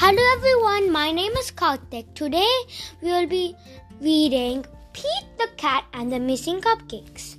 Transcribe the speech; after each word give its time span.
Hello 0.00 0.24
everyone, 0.36 0.92
my 0.92 1.10
name 1.10 1.32
is 1.38 1.50
Karthik. 1.50 2.14
Today 2.14 2.54
we 3.02 3.08
will 3.10 3.26
be 3.26 3.56
reading 4.00 4.64
Pete 4.92 5.30
the 5.38 5.48
Cat 5.56 5.86
and 5.92 6.12
the 6.12 6.20
Missing 6.20 6.60
Cupcakes. 6.60 7.34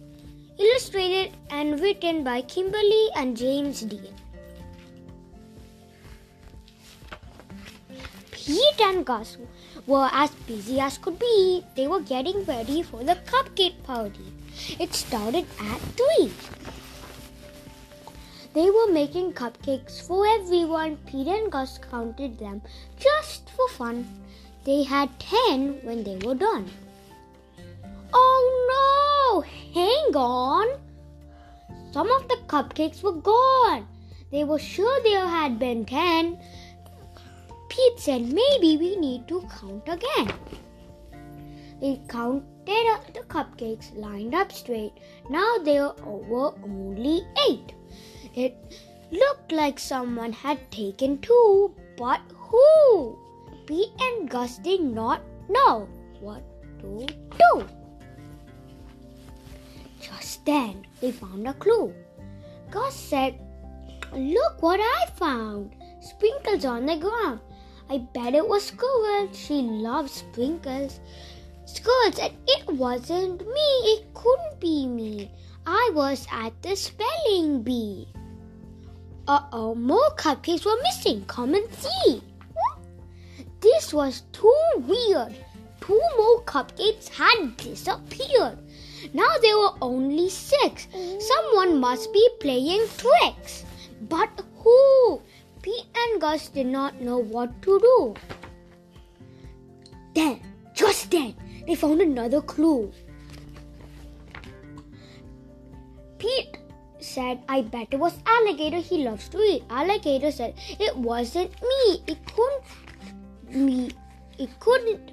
Illustrated 0.58 1.32
and 1.52 1.80
written 1.80 2.22
by 2.26 2.42
Kimberly 2.42 3.08
and 3.16 3.38
James 3.38 3.80
Dean. 3.84 4.14
Pete 8.32 8.82
and 8.82 9.05
Gus 9.05 9.38
were 9.88 10.10
as 10.12 10.32
busy 10.52 10.82
as 10.82 10.98
could 10.98 11.18
be. 11.18 11.64
They 11.78 11.88
were 11.88 12.02
getting 12.02 12.44
ready 12.44 12.84
for 12.84 13.05
the 13.05 13.16
cupcake 13.32 13.82
party. 13.84 14.34
It 14.82 14.94
started 14.94 15.46
at 15.62 15.80
3. 15.80 16.30
They 18.54 18.71
were 18.71 18.91
making 18.91 19.34
cupcakes 19.34 20.02
for 20.02 20.25
everyone. 20.27 20.98
Peter 21.05 21.35
and 21.35 21.52
Gus 21.52 21.77
counted 21.77 22.40
them 22.40 22.62
just 22.98 23.49
for 23.52 23.67
fun. 23.70 24.07
They 24.66 24.84
had 24.84 25.20
ten 25.20 25.80
when 25.84 26.03
they 26.03 26.17
were 26.26 26.34
done. 26.34 26.67
Oh 28.12 28.41
no! 28.73 29.41
Hang 29.73 30.16
on! 30.16 30.67
Some 31.91 32.12
of 32.12 32.27
the 32.27 32.38
cupcakes 32.48 33.04
were 33.04 33.13
gone. 33.13 33.88
They 34.31 34.43
were 34.43 34.59
sure 34.59 34.99
there 35.04 35.27
had 35.27 35.59
been 35.59 35.85
ten. 35.85 36.40
Pete 37.70 37.99
said 37.99 38.21
maybe 38.21 38.77
we 38.77 38.95
need 38.95 39.27
to 39.27 39.48
count 39.59 39.88
again. 39.88 40.34
They 41.79 42.02
counted 42.07 42.45
the 43.13 43.21
cupcakes 43.27 43.95
lined 43.95 44.34
up 44.34 44.52
straight. 44.52 44.93
Now 45.29 45.57
there 45.59 45.91
were 46.04 46.54
only 46.63 47.21
eight. 47.48 47.73
It 48.36 48.56
looked 49.12 49.52
like 49.52 49.80
someone 49.80 50.34
had 50.34 50.72
taken 50.72 51.18
two, 51.20 51.74
but 51.98 52.22
who? 52.36 53.18
Pete 53.66 53.91
and 53.99 54.30
Gus 54.30 54.58
did 54.60 54.82
not 54.82 55.21
know 55.49 55.88
what 56.20 56.44
to 56.80 57.05
do. 57.05 57.68
Just 60.02 60.46
then, 60.46 60.86
they 61.02 61.12
found 61.12 61.48
a 61.48 61.54
clue. 61.54 61.94
Gus 62.71 62.96
said, 62.96 63.40
Look 64.13 64.62
what 64.62 64.80
I 64.80 65.06
found! 65.16 65.75
Sprinkles 66.02 66.66
on 66.66 66.86
the 66.86 66.97
ground. 66.97 67.40
I 67.90 67.97
bet 68.14 68.36
it 68.36 68.47
was 68.47 68.66
Squirrel. 68.66 69.30
She 69.34 69.62
loves 69.62 70.12
sprinkles. 70.14 71.00
Squirrel 71.66 72.12
said, 72.12 72.34
It 72.47 72.68
wasn't 72.68 73.41
me. 73.41 73.72
It 73.94 74.14
couldn't 74.14 74.59
be 74.59 74.88
me. 74.88 75.31
I 75.66 75.91
was 75.94 76.25
at 76.31 76.59
the 76.62 76.75
spelling 76.75 77.64
bee. 77.64 78.08
Uh 79.30 79.44
oh, 79.53 79.75
more 79.75 80.09
cupcakes 80.18 80.66
were 80.66 80.81
missing. 80.81 81.24
Come 81.28 81.53
and 81.53 81.72
see. 81.75 82.24
This 83.59 83.94
was 83.94 84.24
too 84.31 84.63
weird. 84.88 85.36
Two 85.81 86.02
more 86.18 86.41
cupcakes 86.46 87.09
had 87.09 87.56
disappeared. 87.58 88.58
Now 89.13 89.30
there 89.44 89.56
were 89.56 89.75
only 89.84 90.30
six. 90.31 90.88
Someone 91.19 91.80
must 91.80 92.12
be 92.12 92.28
playing 92.40 92.88
tricks. 92.97 93.66
But 94.09 94.41
who? 94.63 95.22
Pete 95.62 95.86
and 95.96 96.19
Gus 96.19 96.50
did 96.50 96.66
not 96.66 97.00
know 97.00 97.19
what 97.19 97.62
to 97.62 97.80
do. 97.80 98.16
Then, 100.16 100.41
just 100.74 101.12
then, 101.12 101.36
they 101.68 101.75
found 101.75 102.02
another 102.02 102.41
clue. 102.41 102.91
Pete 106.18 106.58
said, 107.00 107.40
I 107.47 107.62
bet 107.62 107.88
it 107.92 108.00
was 108.00 108.18
alligator. 108.25 108.78
He 108.78 109.03
loves 109.03 109.30
to 109.30 109.38
eat. 109.40 109.64
Alligator 109.69 110.31
said, 110.31 110.56
It 110.80 110.96
wasn't 110.96 111.52
me. 111.62 112.03
It 112.08 112.18
couldn't 112.36 112.64
me. 113.50 113.92
It 114.38 114.59
couldn't 114.59 115.12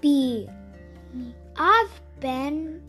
be. 0.00 0.48
I've 1.56 2.00
been 2.20 2.82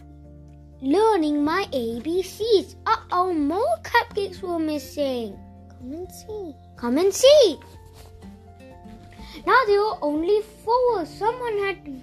learning 0.81 1.43
my 1.43 1.65
ABCs. 1.71 2.75
Uh 2.85 2.97
oh, 3.11 3.33
more 3.33 3.77
cupcakes 3.83 4.41
were 4.41 4.59
missing. 4.59 5.37
Come 5.69 5.93
and 5.93 6.11
see. 6.11 6.55
Come 6.77 6.97
and 6.97 7.13
see. 7.13 7.59
Now 9.45 9.59
there 9.65 9.81
were 9.81 9.97
only 10.01 10.41
four. 10.63 11.05
Someone 11.05 11.57
had 11.57 12.01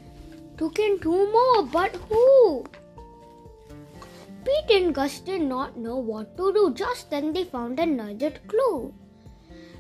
taken 0.56 0.98
two 1.00 1.32
more, 1.32 1.62
but 1.64 1.94
who? 2.08 2.64
Pete 4.48 4.80
and 4.80 4.94
Gus 4.94 5.20
did 5.20 5.42
not 5.42 5.76
know 5.76 5.96
what 5.96 6.34
to 6.38 6.50
do. 6.54 6.72
Just 6.72 7.10
then 7.10 7.34
they 7.34 7.44
found 7.44 7.78
another 7.78 8.30
clue. 8.48 8.94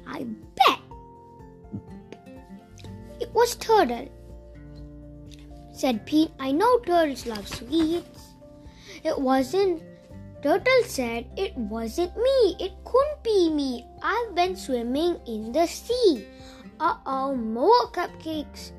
I 0.06 0.24
bet 0.56 0.80
it 3.18 3.32
was 3.32 3.54
Turtle. 3.56 4.08
Said 5.72 6.04
Pete, 6.04 6.32
I 6.38 6.52
know 6.52 6.80
turtles 6.80 7.24
love 7.24 7.48
sweets. 7.48 8.34
It 9.04 9.18
wasn't. 9.18 9.82
Turtle 10.42 10.82
said, 10.84 11.24
It 11.36 11.56
wasn't 11.56 12.14
me. 12.16 12.56
It 12.60 12.72
couldn't 12.84 13.22
be 13.22 13.48
me. 13.48 13.86
I've 14.02 14.34
been 14.34 14.54
swimming 14.54 15.18
in 15.26 15.50
the 15.52 15.66
sea. 15.66 16.26
Uh 16.78 16.96
oh, 17.06 17.34
more 17.34 17.88
cupcakes 17.92 18.72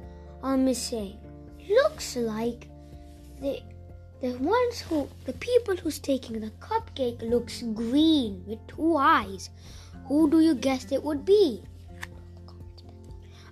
are 0.44 0.58
missing. 0.58 1.18
Looks 1.68 2.16
like 2.16 2.70
they 3.42 3.64
the 4.22 4.32
ones 4.38 4.82
who, 4.82 5.08
the 5.26 5.34
people 5.34 5.78
who's 5.78 6.00
taking 6.00 6.40
the 6.40 6.52
cupcake 6.60 7.22
looks 7.22 7.62
green 7.62 8.44
with 8.46 8.60
two 8.68 8.98
eyes. 8.98 9.50
Who 10.08 10.30
do 10.30 10.42
you 10.42 10.56
guess 10.56 10.92
it 10.92 11.04
would 11.04 11.24
be? 11.24 11.64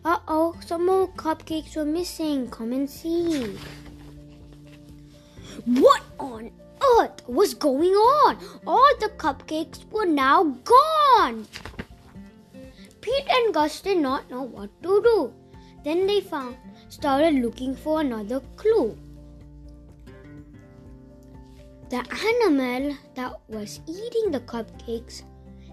Uh 0.04 0.20
oh, 0.28 0.56
some 0.66 0.86
more 0.86 1.08
cupcakes 1.14 1.76
were 1.76 1.86
missing. 1.86 2.50
Come 2.50 2.74
and 2.74 2.90
see. 2.90 3.58
What 5.66 6.02
on 6.20 6.52
earth 6.98 7.28
was 7.28 7.54
going 7.54 7.94
on? 7.94 8.38
All 8.66 8.90
the 9.00 9.10
cupcakes 9.10 9.90
were 9.92 10.06
now 10.06 10.44
gone. 10.44 11.48
Pete 13.02 13.28
and 13.30 13.54
Gus 13.54 13.82
did 13.82 14.00
not 14.00 14.30
know 14.30 14.44
what 14.44 14.70
to 14.84 15.02
do. 15.02 15.34
Then 15.84 16.08
they 16.08 16.22
found 16.22 16.58
started 16.90 17.36
looking 17.36 17.76
for 17.76 18.02
another 18.02 18.42
clue. 18.56 18.98
The 21.90 22.04
animal 22.30 22.98
that 23.16 23.40
was 23.48 23.80
eating 23.88 24.32
the 24.32 24.42
cupcakes 24.42 25.24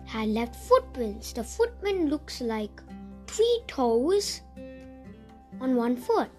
had 0.06 0.28
left 0.28 0.54
footprints. 0.54 1.32
The 1.32 1.42
footprint 1.42 2.08
looks 2.08 2.40
like 2.40 2.80
three 3.26 3.62
toes 3.66 4.40
on 5.60 5.74
one 5.74 5.96
foot. 5.96 6.30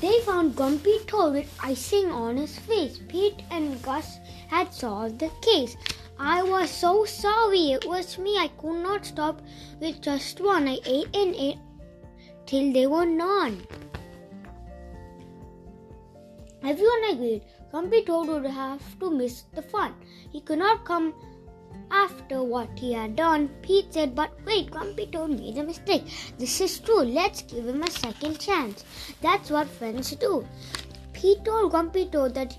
They 0.00 0.20
found 0.20 0.56
Grumpy 0.56 0.98
Toad 1.06 1.34
with 1.34 1.58
icing 1.62 2.10
on 2.10 2.36
his 2.36 2.58
face. 2.58 3.00
Pete 3.08 3.42
and 3.50 3.80
Gus 3.82 4.18
had 4.48 4.72
solved 4.72 5.20
the 5.20 5.30
case. 5.42 5.76
I 6.18 6.42
was 6.42 6.70
so 6.70 7.04
sorry. 7.04 7.72
It 7.72 7.84
was 7.84 8.18
me. 8.18 8.36
I 8.38 8.48
could 8.58 8.82
not 8.82 9.06
stop 9.06 9.42
with 9.80 10.00
just 10.00 10.40
one. 10.40 10.66
I 10.66 10.78
ate 10.84 11.14
and 11.14 11.34
ate 11.36 11.58
till 12.46 12.72
they 12.72 12.86
were 12.86 13.06
none. 13.06 13.62
Everyone 16.62 17.04
agreed. 17.10 17.42
Grumpy 17.70 18.02
Toad 18.04 18.28
would 18.28 18.46
have 18.46 18.98
to 19.00 19.10
miss 19.10 19.42
the 19.54 19.62
fun. 19.62 19.94
He 20.32 20.40
could 20.40 20.58
not 20.58 20.84
come 20.84 21.14
after 21.90 22.42
what 22.42 22.68
he 22.78 22.92
had 22.92 23.16
done. 23.16 23.48
Pete 23.62 23.92
said, 23.92 24.14
But 24.14 24.32
wait, 24.44 24.70
Grumpy 24.70 25.06
Toad 25.06 25.30
made 25.30 25.58
a 25.58 25.62
mistake. 25.62 26.04
This 26.38 26.60
is 26.60 26.78
true. 26.80 27.02
Let's 27.02 27.42
give 27.42 27.66
him 27.66 27.82
a 27.82 27.90
second 27.90 28.38
chance. 28.38 28.84
That's 29.20 29.50
what 29.50 29.68
friends 29.68 30.10
do. 30.16 30.46
Pete 31.12 31.44
told 31.44 31.70
Grumpy 31.70 32.06
Toad 32.06 32.34
that 32.34 32.56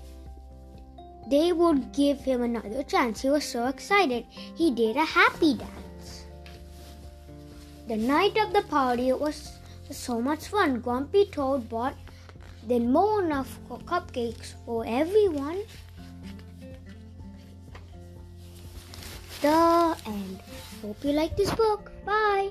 they 1.30 1.52
would 1.52 1.92
give 1.92 2.20
him 2.20 2.42
another 2.42 2.82
chance. 2.82 3.20
He 3.20 3.30
was 3.30 3.44
so 3.44 3.66
excited. 3.66 4.24
He 4.56 4.70
did 4.70 4.96
a 4.96 5.04
happy 5.04 5.54
dance. 5.54 6.24
The 7.88 7.96
night 7.96 8.36
of 8.36 8.52
the 8.52 8.62
party 8.62 9.12
was 9.12 9.52
so 9.90 10.20
much 10.20 10.46
fun. 10.46 10.80
Grumpy 10.80 11.26
Toad 11.26 11.68
bought 11.68 11.94
then 12.66 12.92
more 12.92 13.22
enough 13.22 13.58
cupcakes 13.68 14.54
for 14.64 14.84
everyone. 14.86 15.58
The 19.40 19.96
end. 20.06 20.40
Hope 20.82 21.02
you 21.04 21.12
like 21.12 21.36
this 21.36 21.52
book. 21.54 21.90
Bye. 22.04 22.50